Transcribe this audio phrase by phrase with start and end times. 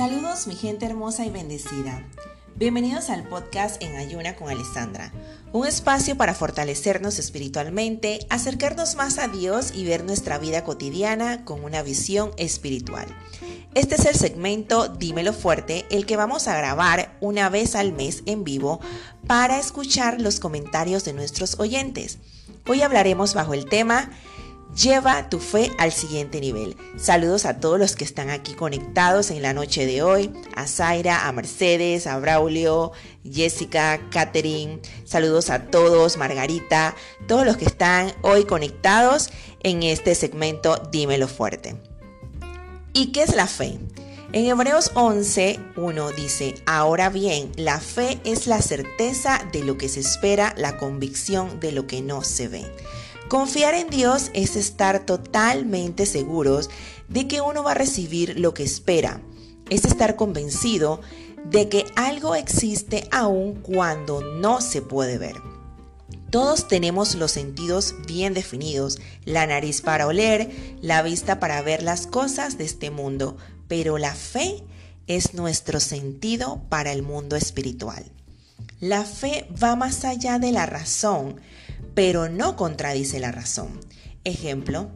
[0.00, 2.02] Saludos mi gente hermosa y bendecida.
[2.56, 5.12] Bienvenidos al podcast En Ayuna con Alessandra,
[5.52, 11.62] un espacio para fortalecernos espiritualmente, acercarnos más a Dios y ver nuestra vida cotidiana con
[11.62, 13.14] una visión espiritual.
[13.74, 18.22] Este es el segmento Dímelo Fuerte, el que vamos a grabar una vez al mes
[18.24, 18.80] en vivo
[19.26, 22.16] para escuchar los comentarios de nuestros oyentes.
[22.66, 24.08] Hoy hablaremos bajo el tema
[24.74, 26.76] Lleva tu fe al siguiente nivel.
[26.96, 30.32] Saludos a todos los que están aquí conectados en la noche de hoy.
[30.54, 32.92] A Zaira, a Mercedes, a Braulio,
[33.28, 34.80] Jessica, Catherine.
[35.04, 36.94] Saludos a todos, Margarita,
[37.26, 39.30] todos los que están hoy conectados
[39.62, 41.76] en este segmento Dímelo fuerte.
[42.92, 43.78] ¿Y qué es la fe?
[44.32, 49.88] En Hebreos 11, 1 dice, ahora bien, la fe es la certeza de lo que
[49.88, 52.64] se espera, la convicción de lo que no se ve.
[53.30, 56.68] Confiar en Dios es estar totalmente seguros
[57.06, 59.20] de que uno va a recibir lo que espera.
[59.68, 61.00] Es estar convencido
[61.44, 65.36] de que algo existe aun cuando no se puede ver.
[66.30, 70.50] Todos tenemos los sentidos bien definidos, la nariz para oler,
[70.82, 73.36] la vista para ver las cosas de este mundo,
[73.68, 74.64] pero la fe
[75.06, 78.04] es nuestro sentido para el mundo espiritual.
[78.80, 81.40] La fe va más allá de la razón,
[81.94, 83.80] pero no contradice la razón.
[84.24, 84.90] Ejemplo,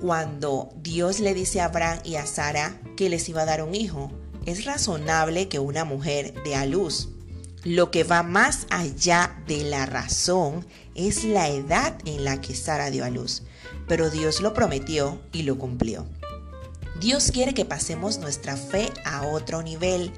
[0.00, 3.74] cuando Dios le dice a Abraham y a Sara que les iba a dar un
[3.74, 4.10] hijo,
[4.46, 7.10] es razonable que una mujer dé a luz.
[7.62, 12.90] Lo que va más allá de la razón es la edad en la que Sara
[12.90, 13.42] dio a luz,
[13.86, 16.06] pero Dios lo prometió y lo cumplió.
[17.00, 20.12] Dios quiere que pasemos nuestra fe a otro nivel,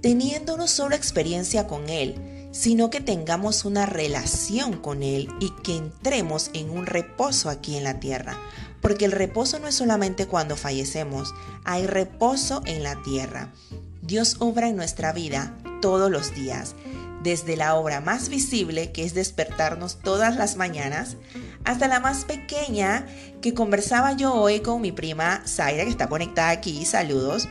[0.00, 5.76] teniendo no solo experiencia con Él, sino que tengamos una relación con Él y que
[5.76, 8.38] entremos en un reposo aquí en la tierra.
[8.80, 13.52] Porque el reposo no es solamente cuando fallecemos, hay reposo en la tierra.
[14.02, 16.74] Dios obra en nuestra vida todos los días,
[17.22, 21.16] desde la obra más visible, que es despertarnos todas las mañanas,
[21.64, 23.06] hasta la más pequeña,
[23.40, 27.48] que conversaba yo hoy con mi prima Zaira, que está conectada aquí, saludos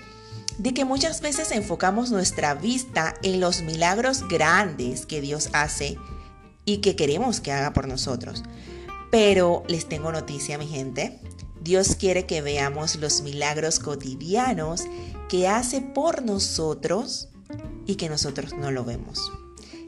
[0.61, 5.97] de que muchas veces enfocamos nuestra vista en los milagros grandes que Dios hace
[6.65, 8.43] y que queremos que haga por nosotros.
[9.09, 11.19] Pero les tengo noticia, mi gente.
[11.59, 14.83] Dios quiere que veamos los milagros cotidianos
[15.29, 17.29] que hace por nosotros
[17.87, 19.31] y que nosotros no lo vemos.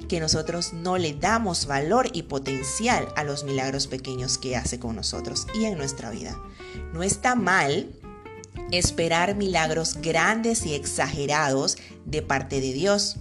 [0.10, 4.96] Que nosotros no le damos valor y potencial a los milagros pequeños que hace con
[4.96, 6.36] nosotros y en nuestra vida.
[6.94, 7.94] No está mal
[8.72, 13.18] esperar milagros grandes y exagerados de parte de Dios.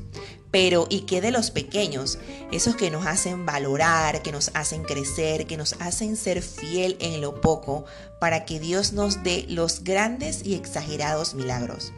[0.50, 2.18] Pero ¿y qué de los pequeños?
[2.52, 7.22] Esos que nos hacen valorar, que nos hacen crecer, que nos hacen ser fiel en
[7.22, 7.86] lo poco
[8.20, 11.92] para que Dios nos dé los grandes y exagerados milagros.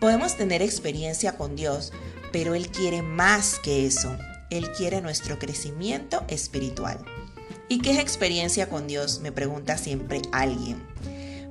[0.00, 1.92] Podemos tener experiencia con Dios,
[2.32, 4.16] pero Él quiere más que eso.
[4.50, 6.98] Él quiere nuestro crecimiento espiritual.
[7.68, 9.20] ¿Y qué es experiencia con Dios?
[9.20, 10.82] Me pregunta siempre alguien.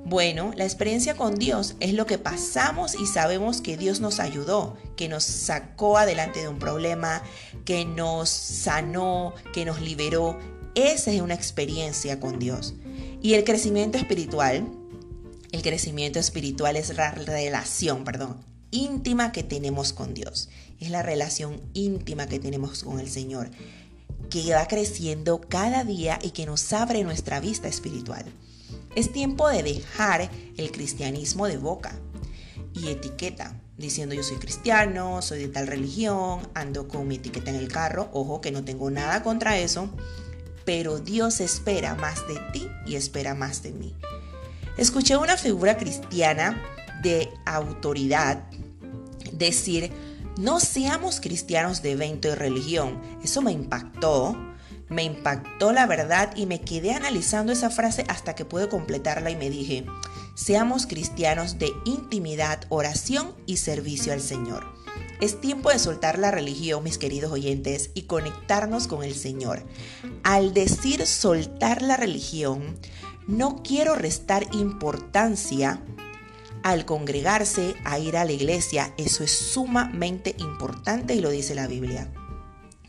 [0.06, 4.76] Bueno, la experiencia con Dios es lo que pasamos y sabemos que Dios nos ayudó,
[4.98, 7.24] que nos sacó adelante de un problema,
[7.64, 10.38] que nos sanó, que nos liberó.
[10.76, 12.74] Esa es una experiencia con Dios.
[13.22, 14.68] Y el crecimiento espiritual,
[15.54, 20.50] el crecimiento espiritual es la relación, perdón, íntima que tenemos con Dios.
[20.82, 23.52] Es la relación íntima que tenemos con el Señor,
[24.30, 28.26] que va creciendo cada día y que nos abre nuestra vista espiritual.
[28.96, 32.00] Es tiempo de dejar el cristianismo de boca
[32.74, 37.58] y etiqueta, diciendo yo soy cristiano, soy de tal religión, ando con mi etiqueta en
[37.58, 39.90] el carro, ojo que no tengo nada contra eso,
[40.66, 43.96] pero Dios espera más de ti y espera más de mí.
[44.78, 46.62] Escuché una figura cristiana
[47.02, 48.44] de autoridad
[49.32, 49.92] decir,
[50.38, 53.02] no seamos cristianos de evento y religión.
[53.24, 54.36] Eso me impactó
[54.94, 59.36] me impactó la verdad y me quedé analizando esa frase hasta que pude completarla y
[59.36, 59.86] me dije,
[60.36, 64.66] seamos cristianos de intimidad, oración y servicio al Señor.
[65.20, 69.64] Es tiempo de soltar la religión, mis queridos oyentes, y conectarnos con el Señor.
[70.24, 72.78] Al decir soltar la religión,
[73.28, 75.82] no quiero restar importancia
[76.62, 78.94] al congregarse, a ir a la iglesia.
[78.98, 82.12] Eso es sumamente importante y lo dice la Biblia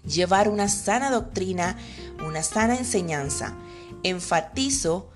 [0.07, 1.77] llevar una sana doctrina,
[2.27, 3.57] una sana enseñanza.
[4.03, 5.11] Enfatizo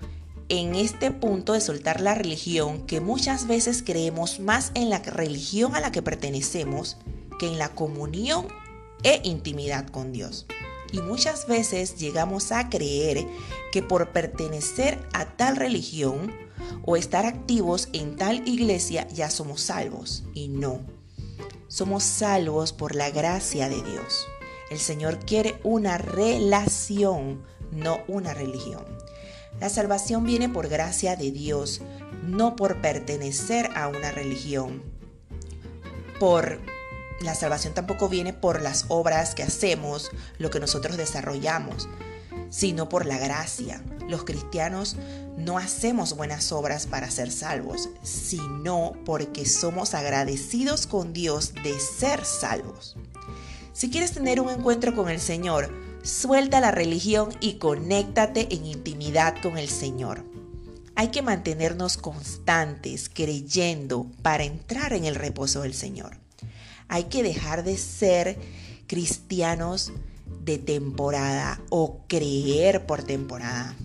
[0.48, 5.74] en este punto de soltar la religión que muchas veces creemos más en la religión
[5.74, 6.96] a la que pertenecemos
[7.38, 8.48] que en la comunión
[9.02, 10.46] e intimidad con Dios.
[10.90, 13.26] Y muchas veces llegamos a creer
[13.72, 16.32] que por pertenecer a tal religión
[16.84, 20.24] o estar activos en tal iglesia ya somos salvos.
[20.32, 20.80] Y no.
[21.68, 24.26] Somos salvos por la gracia de Dios.
[24.70, 27.42] El Señor quiere una relación,
[27.72, 28.84] no una religión.
[29.60, 31.80] La salvación viene por gracia de Dios,
[32.22, 34.82] no por pertenecer a una religión.
[36.20, 36.60] Por
[37.20, 41.88] la salvación tampoco viene por las obras que hacemos, lo que nosotros desarrollamos,
[42.50, 43.82] sino por la gracia.
[44.08, 44.96] Los cristianos
[45.36, 52.24] no hacemos buenas obras para ser salvos, sino porque somos agradecidos con Dios de ser
[52.24, 52.96] salvos.
[53.78, 55.72] Si quieres tener un encuentro con el Señor,
[56.02, 60.24] suelta la religión y conéctate en intimidad con el Señor.
[60.96, 66.16] Hay que mantenernos constantes creyendo para entrar en el reposo del Señor.
[66.88, 68.36] Hay que dejar de ser
[68.88, 69.92] cristianos
[70.44, 73.76] de temporada o creer por temporada.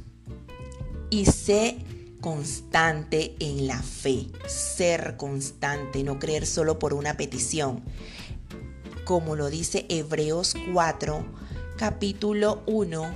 [1.12, 1.78] Y sé
[2.20, 7.84] constante en la fe, ser constante, no creer solo por una petición.
[9.06, 11.26] Como lo dice Hebreos 4,
[11.78, 13.16] capítulo 1,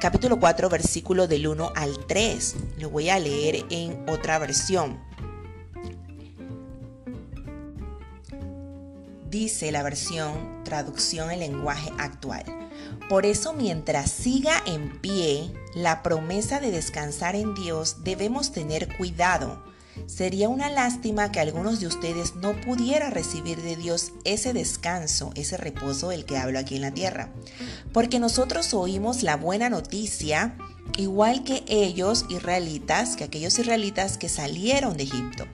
[0.00, 2.56] capítulo 4, versículo del 1 al 3.
[2.78, 5.00] Lo voy a leer en otra versión.
[9.32, 12.44] dice la versión traducción en lenguaje actual.
[13.08, 19.64] Por eso mientras siga en pie la promesa de descansar en Dios, debemos tener cuidado.
[20.06, 25.56] Sería una lástima que algunos de ustedes no pudiera recibir de Dios ese descanso, ese
[25.56, 27.30] reposo del que hablo aquí en la tierra.
[27.92, 30.56] Porque nosotros oímos la buena noticia
[30.98, 35.46] igual que ellos israelitas, que aquellos israelitas que salieron de Egipto.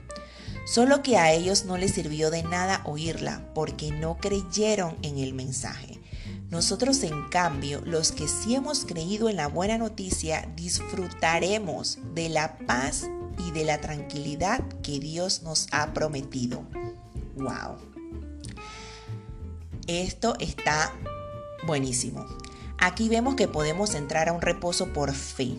[0.65, 5.33] Solo que a ellos no les sirvió de nada oírla porque no creyeron en el
[5.33, 5.99] mensaje.
[6.49, 12.57] Nosotros, en cambio, los que sí hemos creído en la buena noticia, disfrutaremos de la
[12.65, 13.07] paz
[13.39, 16.63] y de la tranquilidad que Dios nos ha prometido.
[17.35, 17.77] ¡Wow!
[19.87, 20.93] Esto está
[21.65, 22.25] buenísimo.
[22.77, 25.57] Aquí vemos que podemos entrar a un reposo por fe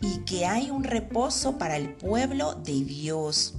[0.00, 3.54] y que hay un reposo para el pueblo de Dios.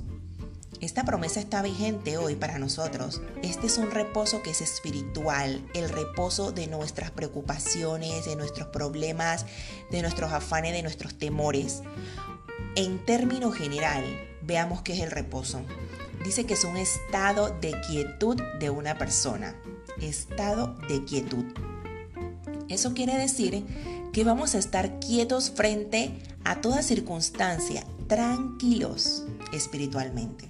[0.82, 3.22] Esta promesa está vigente hoy para nosotros.
[3.42, 9.46] Este es un reposo que es espiritual, el reposo de nuestras preocupaciones, de nuestros problemas,
[9.90, 11.82] de nuestros afanes, de nuestros temores.
[12.78, 14.04] En término general,
[14.42, 15.62] veamos qué es el reposo.
[16.26, 19.56] Dice que es un estado de quietud de una persona.
[20.02, 21.46] Estado de quietud.
[22.68, 23.64] Eso quiere decir
[24.12, 29.24] que vamos a estar quietos frente a toda circunstancia, tranquilos
[29.54, 30.50] espiritualmente.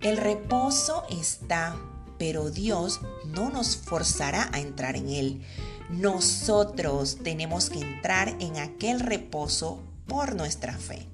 [0.00, 1.76] El reposo está,
[2.18, 5.42] pero Dios no nos forzará a entrar en él.
[5.90, 11.06] Nosotros tenemos que entrar en aquel reposo por nuestra fe.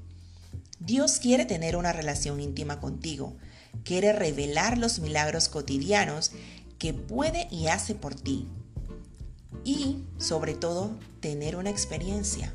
[0.85, 3.37] Dios quiere tener una relación íntima contigo,
[3.85, 6.33] quiere revelar los milagros cotidianos
[6.81, 8.49] que puede y hace por ti.
[9.65, 12.53] Y, sobre todo, tener una experiencia,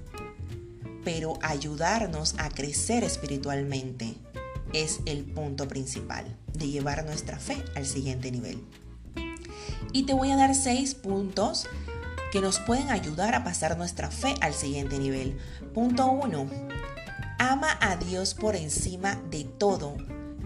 [1.05, 4.15] pero ayudarnos a crecer espiritualmente
[4.73, 8.61] es el punto principal de llevar nuestra fe al siguiente nivel.
[9.93, 11.65] Y te voy a dar seis puntos
[12.33, 15.37] que nos pueden ayudar a pasar nuestra fe al siguiente nivel.
[15.73, 16.66] Punto 1.
[17.39, 19.95] Ama a Dios por encima de todo.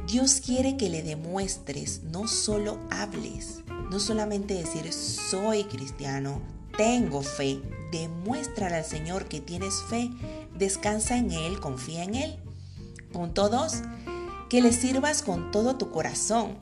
[0.08, 6.42] Dios quiere que le demuestres, no solo hables, no solamente decir soy cristiano,
[6.78, 7.62] tengo fe.
[7.92, 10.10] Demuéstrale al Señor que tienes fe,
[10.58, 12.40] descansa en Él, confía en Él.
[13.12, 13.74] Punto 2
[14.52, 16.58] que le sirvas con todo tu corazón.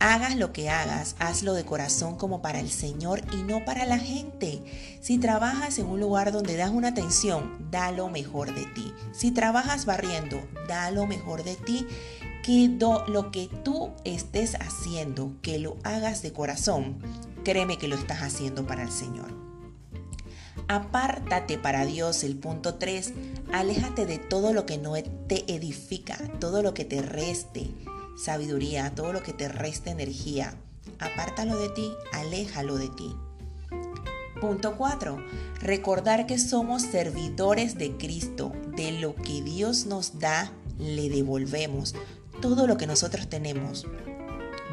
[0.00, 3.98] Hagas lo que hagas, hazlo de corazón como para el Señor y no para la
[3.98, 4.62] gente.
[5.00, 8.92] Si trabajas en un lugar donde das una atención, da lo mejor de ti.
[9.12, 11.84] Si trabajas barriendo, da lo mejor de ti.
[12.44, 12.68] Que
[13.08, 16.98] lo que tú estés haciendo, que lo hagas de corazón,
[17.44, 19.34] créeme que lo estás haciendo para el Señor.
[20.68, 23.12] Apártate para Dios, el punto 3.
[23.52, 24.94] Aléjate de todo lo que no
[25.26, 27.70] te edifica, todo lo que te reste
[28.18, 30.54] sabiduría, todo lo que te reste energía.
[30.98, 33.14] Apártalo de ti, aléjalo de ti.
[34.40, 35.24] Punto 4.
[35.60, 38.52] Recordar que somos servidores de Cristo.
[38.76, 41.94] De lo que Dios nos da, le devolvemos.
[42.40, 43.86] Todo lo que nosotros tenemos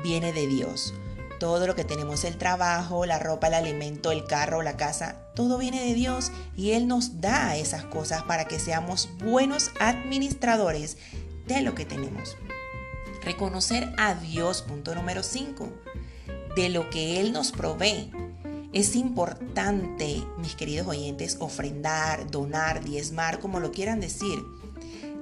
[0.04, 0.94] viene de Dios.
[1.40, 5.58] Todo lo que tenemos, el trabajo, la ropa, el alimento, el carro, la casa, todo
[5.58, 10.98] viene de Dios y Él nos da esas cosas para que seamos buenos administradores
[11.46, 12.38] de lo que tenemos.
[13.26, 15.68] Reconocer a Dios, punto número 5,
[16.56, 18.12] de lo que Él nos provee.
[18.72, 24.38] Es importante, mis queridos oyentes, ofrendar, donar, diezmar, como lo quieran decir,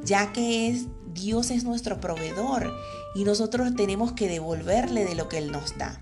[0.04, 2.74] ya que es Dios es nuestro proveedor
[3.16, 5.98] y nosotros tenemos que devolverle de lo que Él nos da.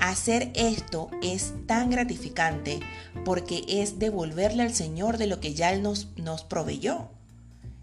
[0.00, 2.80] Hacer esto es tan gratificante
[3.26, 7.10] porque es devolverle al Señor de lo que ya Él nos, nos proveyó.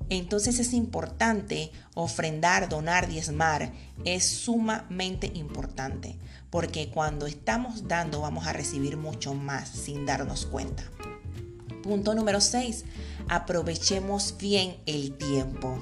[0.10, 3.72] Entonces es importante ofrendar, donar, diezmar.
[4.04, 6.18] Es sumamente importante
[6.50, 10.84] porque cuando estamos dando vamos a recibir mucho más sin darnos cuenta.
[11.84, 12.86] Punto número 6.
[13.28, 15.80] Aprovechemos bien el tiempo.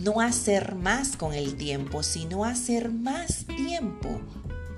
[0.00, 4.20] No hacer más con el tiempo, sino hacer más tiempo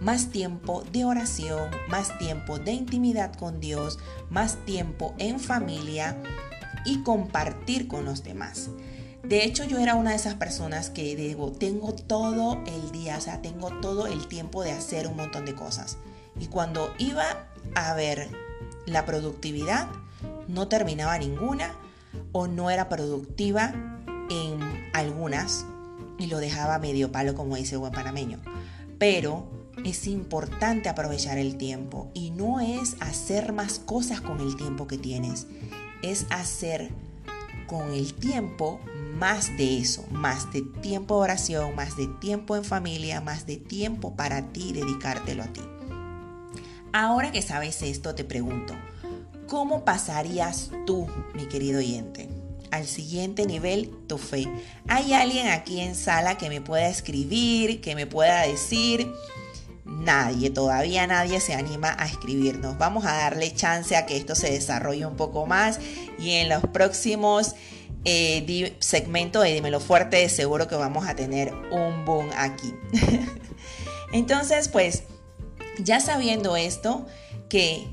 [0.01, 6.21] más tiempo de oración, más tiempo de intimidad con Dios, más tiempo en familia
[6.85, 8.71] y compartir con los demás.
[9.23, 13.21] De hecho, yo era una de esas personas que digo, tengo todo el día, o
[13.21, 15.97] sea, tengo todo el tiempo de hacer un montón de cosas.
[16.39, 18.29] Y cuando iba a ver
[18.87, 19.89] la productividad,
[20.47, 21.75] no terminaba ninguna
[22.33, 23.73] o no era productiva
[24.29, 25.65] en algunas
[26.19, 28.41] y lo dejaba medio palo, como dice el buen panameño.
[28.99, 29.49] Pero
[29.85, 34.99] es importante aprovechar el tiempo y no es hacer más cosas con el tiempo que
[34.99, 35.47] tienes,
[36.11, 36.91] es hacer
[37.67, 38.81] con el tiempo
[39.15, 43.57] más de eso, más de tiempo de oración, más de tiempo en familia, más de
[43.57, 45.63] tiempo para ti, dedicártelo a ti.
[46.93, 48.75] Ahora que sabes esto, te pregunto,
[49.49, 52.29] ¿cómo pasarías tú, mi querido oyente?
[52.75, 54.49] al siguiente nivel tu fe.
[54.89, 59.13] ¿Hay alguien aquí en sala que me pueda escribir, que me pueda decir,
[60.05, 62.79] nadie, todavía nadie se anima a escribirnos.
[62.79, 65.81] Vamos a darle chance a que esto se desarrolle un poco más
[66.19, 67.55] y en los próximos
[68.05, 72.75] eh, segmentos de Dímelo Fuerte seguro que vamos a tener un boom aquí.
[74.13, 75.05] Entonces, pues,
[75.79, 77.07] ya sabiendo esto,
[77.49, 77.89] que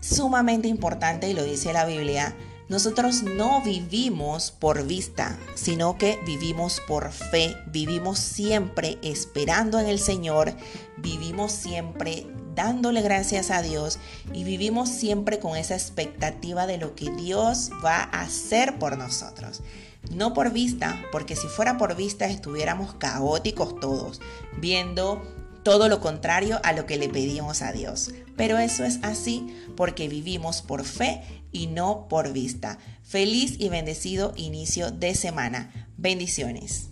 [0.00, 2.34] sumamente importante y lo dice la Biblia,
[2.68, 9.98] nosotros no vivimos por vista, sino que vivimos por fe, vivimos siempre esperando en el
[9.98, 10.54] Señor,
[10.98, 13.98] vivimos siempre dándole gracias a Dios
[14.34, 19.62] y vivimos siempre con esa expectativa de lo que Dios va a hacer por nosotros.
[20.10, 24.20] No por vista, porque si fuera por vista estuviéramos caóticos todos,
[24.58, 25.22] viendo
[25.62, 28.10] todo lo contrario a lo que le pedimos a Dios.
[28.36, 32.78] Pero eso es así porque vivimos por fe y no por vista.
[33.02, 35.90] Feliz y bendecido inicio de semana.
[35.96, 36.87] Bendiciones.